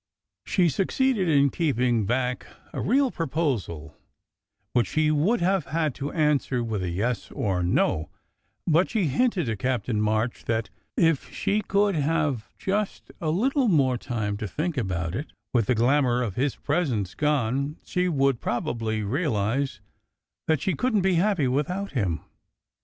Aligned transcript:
She 0.47 0.67
succeeded 0.67 1.29
in 1.29 1.51
keeping 1.51 2.07
back 2.07 2.47
a 2.73 2.81
real 2.81 3.11
proposal 3.11 3.95
which 4.73 4.87
she 4.87 5.11
would 5.11 5.41
have 5.41 5.65
had 5.65 5.93
to 6.01 6.11
answer 6.11 6.63
with 6.63 6.81
a 6.81 6.89
"yes" 6.89 7.29
or 7.29 7.61
"no"; 7.61 8.09
but 8.65 8.89
she 8.89 9.03
hinted 9.05 9.45
to 9.45 9.55
Captain 9.55 10.01
March 10.01 10.45
that, 10.45 10.71
if 10.97 11.31
she 11.31 11.61
could 11.61 11.93
have 11.95 12.49
just 12.57 13.11
a 13.21 13.29
little 13.29 13.67
more 13.67 13.95
time 13.99 14.37
to 14.37 14.47
think 14.47 14.75
about 14.75 15.13
it, 15.13 15.33
with 15.53 15.67
the 15.67 15.75
glamour 15.75 16.23
of 16.23 16.33
his 16.33 16.55
presence 16.55 17.13
gone, 17.13 17.77
she 17.83 18.09
would 18.09 18.41
probably 18.41 19.03
realize 19.03 19.81
that 20.47 20.61
she 20.61 20.73
couldn 20.73 21.03
t 21.03 21.09
be 21.09 21.15
happy 21.17 21.47
without 21.47 21.91
him. 21.91 22.21